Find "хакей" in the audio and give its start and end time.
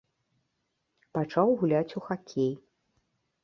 2.09-2.53